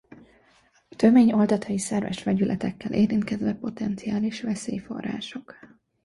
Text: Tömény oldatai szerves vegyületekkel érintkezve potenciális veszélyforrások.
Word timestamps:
Tömény 0.89 1.31
oldatai 1.31 1.77
szerves 1.77 2.23
vegyületekkel 2.23 2.91
érintkezve 2.93 3.53
potenciális 3.53 4.41
veszélyforrások. 4.41 5.59